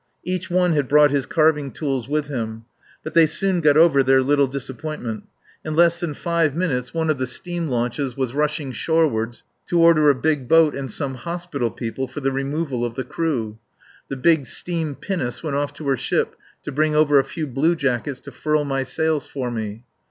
Each 0.23 0.49
one 0.49 0.73
had 0.73 0.87
brought 0.87 1.11
his 1.11 1.27
carving 1.27 1.69
tools 1.71 2.09
with 2.09 2.25
him. 2.25 2.65
But 3.03 3.13
they 3.13 3.27
soon 3.27 3.61
got 3.61 3.77
over 3.77 4.01
their 4.01 4.23
little 4.23 4.47
disappointment. 4.47 5.25
In 5.63 5.75
less 5.75 5.99
than 5.99 6.15
five 6.15 6.55
minutes 6.55 6.91
one 6.91 7.11
of 7.11 7.19
the 7.19 7.27
steam 7.27 7.67
launches 7.67 8.17
was 8.17 8.33
rushing 8.33 8.71
shoreward 8.71 9.37
to 9.67 9.79
order 9.79 10.09
a 10.09 10.15
big 10.15 10.47
boat 10.47 10.73
and 10.75 10.89
some 10.89 11.13
hospital 11.13 11.69
people 11.69 12.07
for 12.07 12.19
the 12.19 12.31
removal 12.31 12.83
of 12.83 12.95
the 12.95 13.03
crew. 13.03 13.59
The 14.09 14.17
big 14.17 14.47
steam 14.47 14.95
pinnace 14.95 15.43
went 15.43 15.55
off 15.55 15.71
to 15.75 15.87
her 15.89 15.97
ship 15.97 16.35
to 16.63 16.71
bring 16.71 16.95
over 16.95 17.19
a 17.19 17.23
few 17.23 17.45
bluejackets 17.45 18.19
to 18.21 18.31
furl 18.31 18.65
my 18.65 18.81
sails 18.81 19.27
for 19.27 19.51
me. 19.51 19.83